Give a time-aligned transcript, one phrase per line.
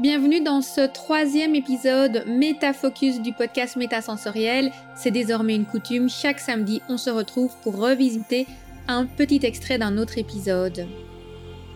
[0.00, 4.72] Bienvenue dans ce troisième épisode Métafocus du podcast Métasensoriel.
[4.96, 8.48] C'est désormais une coutume, chaque samedi on se retrouve pour revisiter
[8.88, 10.88] un petit extrait d'un autre épisode.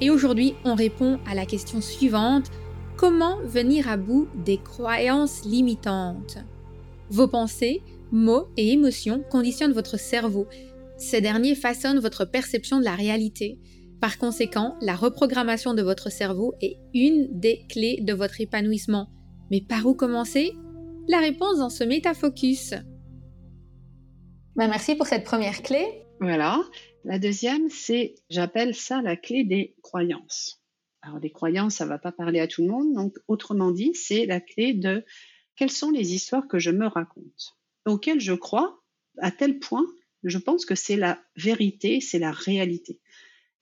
[0.00, 2.50] Et aujourd'hui on répond à la question suivante,
[2.96, 6.38] comment venir à bout des croyances limitantes?
[7.10, 7.80] Vos pensées,
[8.10, 10.48] mots et émotions conditionnent votre cerveau.
[10.98, 13.60] Ces derniers façonnent votre perception de la réalité.
[14.00, 19.10] Par conséquent, la reprogrammation de votre cerveau est une des clés de votre épanouissement.
[19.50, 20.52] Mais par où commencer?
[21.08, 22.70] La réponse dans ce métafocus.
[24.56, 25.84] Ben merci pour cette première clé.
[26.20, 26.60] Voilà.
[27.04, 30.62] La deuxième, c'est, j'appelle ça la clé des croyances.
[31.02, 32.92] Alors, des croyances, ça ne va pas parler à tout le monde.
[32.92, 35.04] Donc, autrement dit, c'est la clé de
[35.56, 37.56] quelles sont les histoires que je me raconte,
[37.86, 38.80] auxquelles je crois
[39.18, 39.86] à tel point,
[40.24, 43.00] je pense que c'est la vérité, c'est la réalité.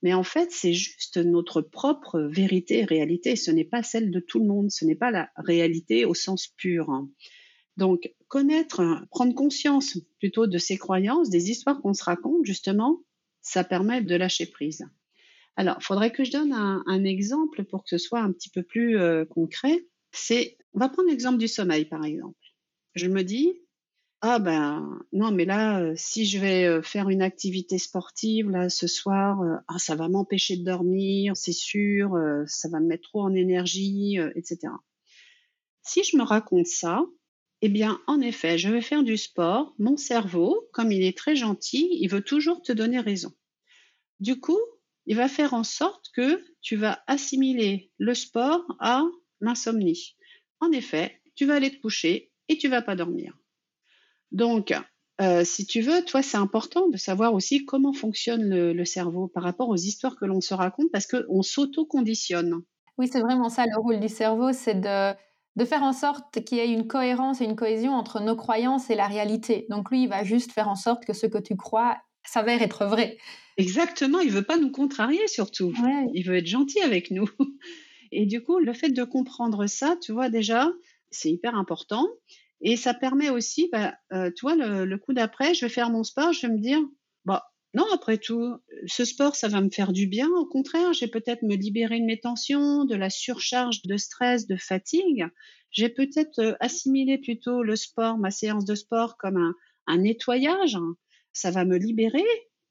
[0.03, 3.37] Mais en fait, c'est juste notre propre vérité réalité.
[3.37, 4.71] Ce n'est pas celle de tout le monde.
[4.71, 7.07] Ce n'est pas la réalité au sens pur.
[7.77, 13.03] Donc, connaître, prendre conscience plutôt de ces croyances, des histoires qu'on se raconte, justement,
[13.41, 14.85] ça permet de lâcher prise.
[15.57, 18.63] Alors, il faudrait que je donne un, exemple pour que ce soit un petit peu
[18.63, 19.87] plus euh, concret.
[20.13, 22.39] C'est, on va prendre l'exemple du sommeil, par exemple.
[22.95, 23.61] Je me dis,
[24.21, 28.69] ah ben non, mais là, euh, si je vais euh, faire une activité sportive là
[28.69, 33.09] ce soir, euh, ah, ça va m'empêcher de dormir, c'est sûr, ça va me mettre
[33.09, 34.73] trop en énergie, etc.
[35.83, 37.05] Si je me raconte ça,
[37.63, 39.75] eh bien, en effet, je vais faire du sport.
[39.79, 43.33] Mon cerveau, comme il est très gentil, il veut toujours te donner raison.
[44.21, 44.61] Du coup,
[45.07, 49.05] il va faire en sorte que tu vas assimiler le sport à
[49.41, 50.17] l'insomnie.
[50.61, 53.39] En effet, tu vas aller te coucher et tu vas pas dormir.
[54.33, 54.73] Donc,
[55.21, 59.43] euh, si tu veux, toi, c'est important de savoir aussi comment fonctionne le, cerveau par
[59.43, 62.63] rapport aux histoires que l'on se raconte parce qu'on s'auto-conditionne.
[62.99, 65.15] Oui, c'est vraiment ça le rôle du cerveau, c'est de,
[65.57, 68.91] de faire en sorte qu'il y ait une cohérence et une cohésion entre nos croyances
[68.91, 69.67] et la réalité.
[69.71, 72.85] Donc lui, il va juste faire en sorte que ce que tu crois s'avère être
[72.87, 73.19] vrai.
[73.57, 75.73] Exactement, il veut pas nous contrarier surtout.
[76.15, 77.29] Il veut être gentil avec nous.
[78.13, 80.71] Et du coup, le fait de comprendre ça, tu vois déjà,
[81.11, 82.07] c'est hyper important.
[82.61, 86.33] Et ça permet aussi, bah, euh, tu le, coup d'après, je vais faire mon sport,
[86.33, 86.81] je vais me dire,
[87.25, 90.29] bah, non, après tout, ce sport, ça va me faire du bien.
[90.37, 94.57] Au contraire, j'ai peut-être me libérer de mes tensions, de la surcharge de stress, de
[94.57, 95.27] fatigue.
[95.71, 99.55] J'ai peut-être euh, assimilé plutôt le sport, ma séance de sport, comme un,
[99.87, 100.79] un nettoyage.
[101.33, 102.25] Ça va me libérer.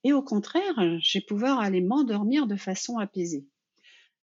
[0.03, 3.45] Et au contraire, je vais pouvoir aller m'endormir de façon apaisée.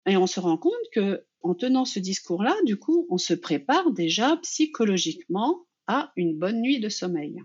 [0.07, 3.93] Et on se rend compte que en tenant ce discours-là, du coup, on se prépare
[3.93, 7.43] déjà psychologiquement à une bonne nuit de sommeil.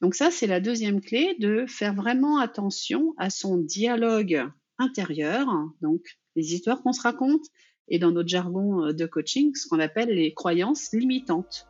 [0.00, 4.44] Donc ça, c'est la deuxième clé de faire vraiment attention à son dialogue
[4.78, 5.46] intérieur,
[5.80, 6.02] donc
[6.36, 7.44] les histoires qu'on se raconte,
[7.88, 11.66] et dans notre jargon de coaching, ce qu'on appelle les croyances limitantes.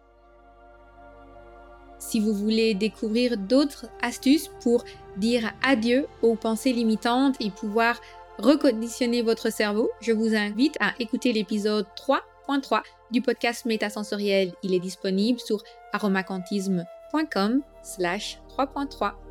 [1.99, 4.85] Si vous voulez découvrir d'autres astuces pour
[5.17, 8.01] dire adieu aux pensées limitantes et pouvoir
[8.39, 14.53] reconditionner votre cerveau, je vous invite à écouter l'épisode 3.3 du podcast Métasensoriel.
[14.63, 15.63] Il est disponible sur
[15.93, 19.24] aromacantisme.com slash 3.3.